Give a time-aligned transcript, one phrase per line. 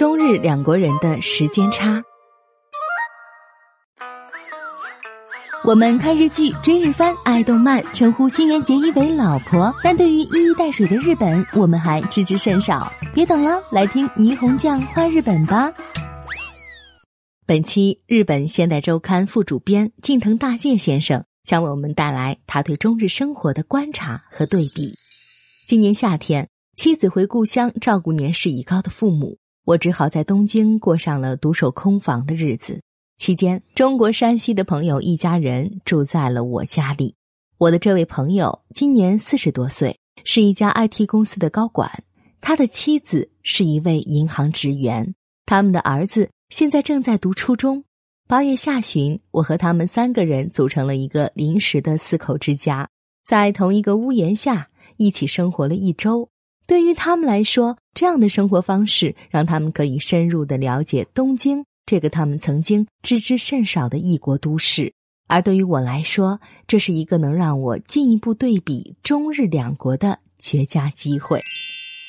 [0.00, 2.02] 中日两国人的时间差。
[5.62, 12.90] 我们看日剧、追日番、爱动漫，称呼新垣结衣为老婆，但对于一衣带水的日本，我们还知之甚少。
[13.12, 15.70] 别等了，来听霓虹酱画日本吧。
[17.46, 24.94] 本期日本现代周刊副主编近藤大介先生将为我们带来他对中日生活的观察和对比。
[25.68, 32.80] 今年夏天，妻子回故乡照顾年事已高的父母，我只好在东京过上了独守空房的日子。
[33.18, 37.14] 期间，中国山西的朋友一家人住在了我家里。
[37.58, 42.02] 我的这位朋友今年四十多岁，是一家 IT 公司的高管，
[42.40, 47.84] 他的妻子是一位银行职员，他们的儿子现在正在读初中。
[48.26, 52.88] 八月下旬，我和他们三个人组成了一个临时的四口之家，
[53.26, 56.30] 在同一个屋檐下一起生活了一周。
[56.70, 61.64] 对于他们来说，这样的生活方式让他们可以深入的了解东京。
[61.84, 64.92] 这个他们曾经知之甚少的异国都市，
[65.26, 71.40] 而对于我来说，这是一个能让我进一步对比中日两国的绝佳机会。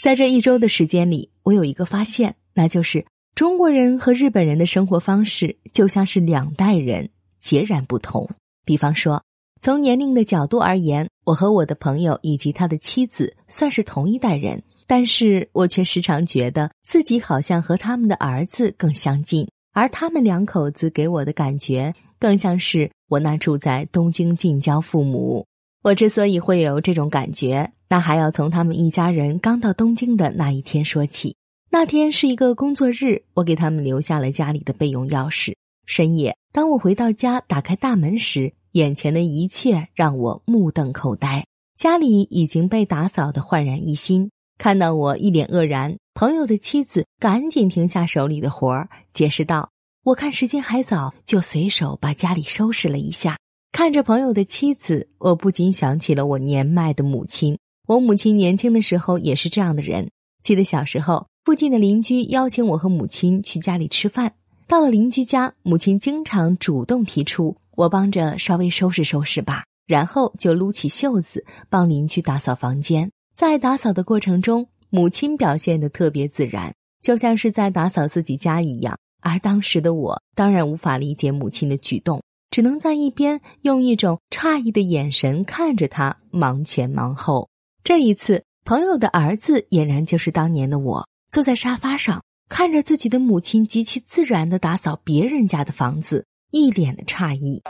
[0.00, 8.26] 在这一周的时间里，我有一个发现，那就是中国人和日本人的生活方式就像是两代人，截然不同。
[8.64, 9.22] 比方说，
[9.60, 19.48] 从年龄的角度而言，我和我的朋友以及他的妻子算是同一代人，但是我却时常觉得自己好像和他们的儿子更相近。
[19.72, 25.44] 而他们两口子给我的感觉，更像是我那住在东京近郊父母。
[25.82, 31.34] 我之所以会有这种感觉，那还要从他们一家人刚到东京的那一天说起。
[31.70, 35.54] 那天是一个工作日，我给他们留下了家里的备用钥匙。
[35.86, 41.46] 深夜，当我回到家，打开大门时，眼前的一切让我目瞪口呆。
[41.78, 44.30] 家里已经被打扫的焕然一新。
[44.58, 49.70] 看到我一脸愕然，朋友的妻子赶紧停下手里的活儿，解释道
[50.04, 53.38] ：“我看时间还早，就随手把家里收拾了一下。”
[53.72, 57.58] 看着朋友的妻子，我不禁想起了我年迈的母亲。
[57.88, 60.10] 我母亲年轻的时候也是这样的人。
[60.42, 64.34] 记得小时候，附近的邻居邀请我和母亲去家里吃饭。
[64.66, 73.08] 到了邻居家，母亲经常主动提出：“我帮着稍微收拾收拾吧。”然后就撸起袖子帮邻居打扫房间。
[73.36, 78.98] 在打扫的过程中，母亲表现的特别自然，就像是在打扫自己家一样。
[79.20, 82.20] 而当时的我当然无法理解母亲的举动，
[82.50, 87.48] 只能在一边用一种诧异的眼神看着她忙前忙后。
[87.84, 96.26] 这一次，朋友的儿子俨然就是当年的我，坐在沙发上看着自己的母亲极其自然的打扫别人家的房子，
[96.56, 97.62] 一脸的诧异。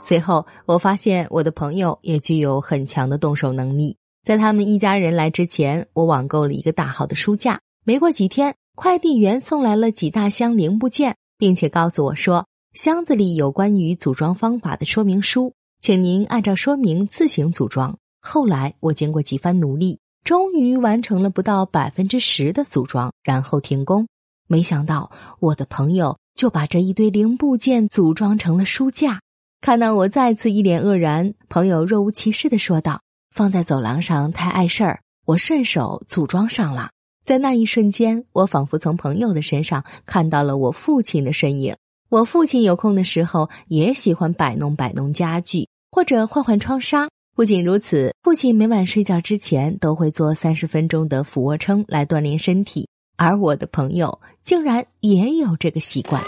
[0.00, 3.98] 随后，我发现我的朋友也具有很强的动手能力。
[4.24, 7.60] 在他们一家人来之前，我网购了一个大号的书架。
[7.84, 17.98] 没过几天，快递员送来了几大箱零部件，并且告诉我说，箱子里有关于组装方法的说明书，请您按照说明自行组装。
[18.20, 24.06] 后来，我经过几番努力，终于完成了不到百分之十的组装，然后停工。
[24.52, 29.18] 没想到，我的朋友就把这一堆零部件组装成了书架。
[29.62, 33.00] 看到我再次一脸愕然，朋友若无其事的说道。
[33.34, 36.90] 放在走廊上太碍事儿，我顺手组装上了。
[37.24, 41.74] 在那一瞬间，我仿佛从朋友的身上看到了我父亲的身影。
[42.10, 47.08] 我父亲有空的时候也喜欢摆弄摆弄家具，或者换换窗纱。
[47.34, 52.90] 不仅如此，父亲每晚睡觉之前都会做三十分钟的俯卧撑来锻炼身体。
[53.22, 56.20] 而我的朋友竟然也有这个习惯。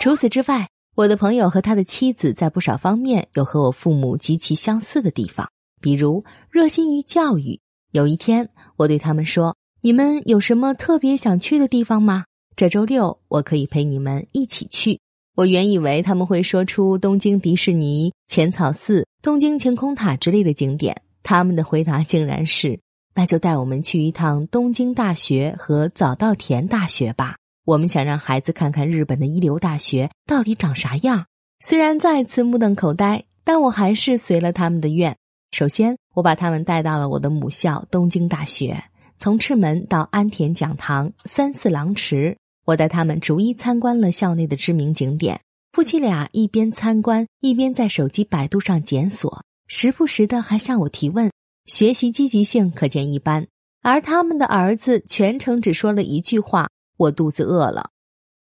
[0.00, 5.50] 除此之外，我的朋友和他的妻子在不少方面有和我父母极其相似的地方。
[5.80, 7.58] 比如热心于教育。
[7.90, 12.24] 有一天，我对他们说：“你们有什么特别想去的地方吗？
[12.54, 15.00] 这周六我可以陪你们一起去。”
[15.34, 22.78] 我原以为他们会说出东京迪士尼、浅草寺、东京晴空塔之类的景点，他们的回答竟然是
[23.14, 27.36] ：“那就带我们去一趟东京大学和早稻田大学吧。
[27.64, 31.26] 我们想让孩子看看日本的一流大学到底长啥样。”
[31.64, 35.16] 虽然再次目瞪口呆，但我还是随了他们的愿。
[35.52, 38.84] 首先，我把他们带到了我的母校东京大学，
[39.18, 45.40] 从赤门到安田讲堂、三四郎池，我带他们逐一参观了校内的知名景点。
[45.72, 51.30] 夫妻俩一边参观，一边在手机百度上检索，时不时的还向我提问，
[51.70, 53.46] 学习积极性可见一斑。
[53.80, 56.68] 而他们的儿子全程只说了一句话
[56.98, 57.90] ：“我肚子饿了。”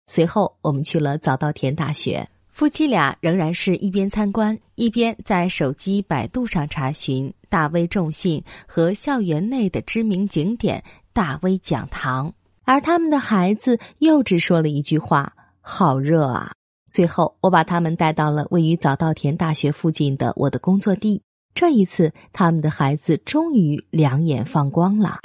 [0.09, 2.27] 随后，我们去了早稻田大学。
[2.49, 10.83] 夫妻俩仍然是一边参观，一边在手机百度上查询大威重信和校园内的知名景点
[11.13, 12.33] 大威讲堂。
[12.65, 16.53] 而他们的孩子又只说了一句话：“好热啊！”
[16.91, 21.21] 最后，我把他们带到了位于早稻田大学附近的我的工作地。
[21.55, 25.19] 这一次，他们的孩子终于两眼放光了。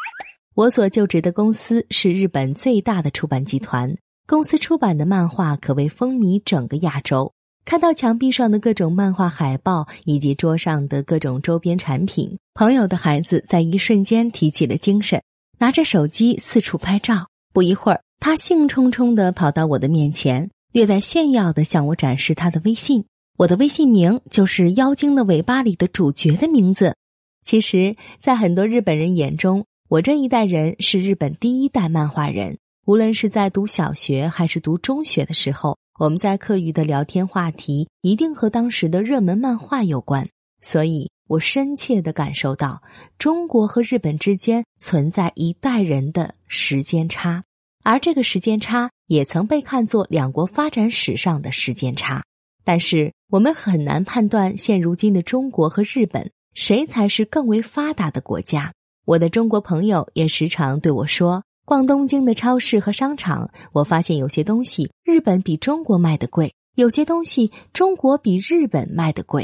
[0.56, 3.96] 我所就职的公司是日本最大的出版集团，
[4.28, 7.32] 公司出版的漫画可谓风靡整个亚洲。
[7.66, 15.22] 看到墙壁上的各种漫画海报以及桌上的各种周边产品，朋友的孩子在一瞬间提起了精神，
[15.60, 17.28] 拿着手机四处拍照。
[17.54, 20.50] 不一会儿，他兴冲冲地跑到我的面前。
[20.74, 23.06] 略带炫耀的向我展示他的微信，
[23.36, 26.96] 我的微信名就是《妖精的尾巴》里的主角的名字。
[27.44, 32.60] 其实，在很多日本人眼中，我这一代人是日本第一代漫画人。
[32.86, 40.30] 无论是在读小学还是读中学的时候，我们在课余的聊天话题一定和当时的热门漫画有关。
[40.62, 42.84] 所以我深切的感受到，
[43.18, 47.44] 中国和日本之间存在一代人的时间差。
[47.84, 52.24] 而这个时间差也曾被看作两国发展史上的时间差，
[52.64, 58.72] 但是我们很难判断现如今的中国和日本谁才是更为发达的国家。
[59.06, 69.44] 我的中国朋友也时常对我说，逛东京的超市和商场，我发现有些东西日本比中国卖的贵，有些东西中国比日本卖的贵。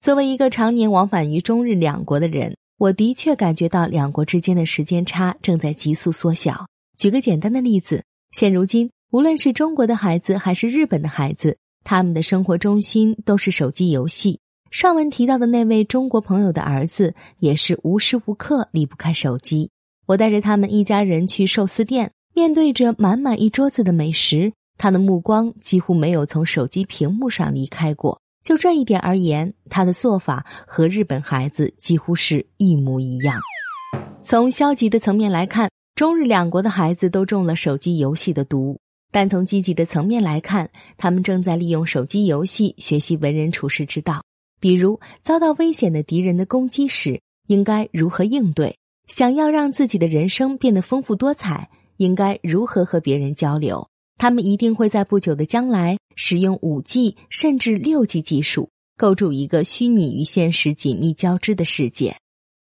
[0.00, 6.66] 作为一个常年往返于中日两国的人，我的确感觉到两国之间的时间差正在急速缩小。
[6.96, 14.40] 举个简单的例子，现如今，无论是中国的孩子还是日本的孩子，他们的生活中心都是手机游戏。
[14.72, 19.70] 上文提到的那位中国朋友的儿子，也是无时无刻离不开手机。
[20.06, 28.20] 我带着他们一家人去寿司店，面对着满满一桌子的美食，他的目光几乎没有从手机屏幕上离开过。
[28.42, 33.40] 就这一点而言，他的做法和日本孩子几乎是一模一样。
[34.20, 35.70] 从消极的层面来看。
[35.94, 38.78] 中日两国的孩子都中了手机游戏的毒，
[39.10, 44.22] 但从积极的层面来看，他们正在利用手机游戏学习为人处事之道。
[44.60, 48.74] 比如，遭到危险的敌人的攻击时，应该如何应对；
[49.06, 53.88] 想要让自己的人生变得丰富多彩，应该如何和别人交流。
[54.18, 62.16] 他们一定会在不久的将来使用五 G 甚至六 G 技术，构筑一个虚拟与现实紧密交织的世界。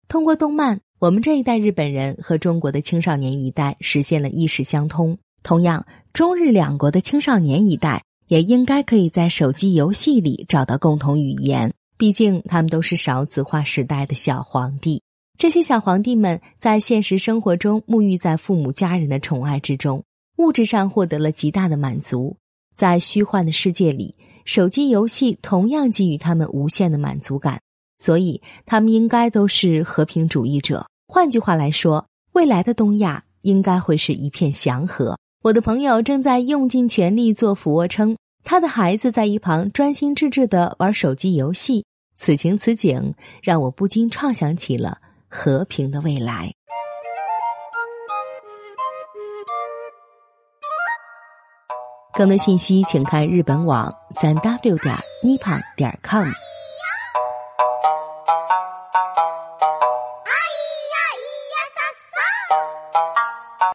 [0.08, 0.80] 通过动漫。
[1.00, 11.74] 我们这一代日本人和中国的青少年一代实现了意识相通，同样，中日两国的青少年一代也应该可以在手机游戏里找到共同语言。
[11.98, 15.02] 毕竟，他们都是少子化时代的小皇帝。
[15.40, 20.04] 这些小皇帝们在现实生活中沐浴在父母家人的宠爱之中，
[20.38, 22.38] 物质上获得了极大的满足。
[22.76, 24.16] 在虚幻的世界里，
[24.46, 27.60] 手机游戏同样给予他们无限的满足感，
[27.98, 30.86] 所以他们应该都是和平主义者。
[31.08, 35.18] 换句话来说，未来的东亚应该会是一片祥和。
[35.44, 41.86] 我的朋友正在用尽全力做俯卧撑，他的孩子在一旁专心致志的玩手机游戏。
[42.16, 46.54] 此情此景，让我不禁畅想起了和平的未来。
[52.14, 56.26] 更多信息，请看日本网三 w 点 nippon 点 com。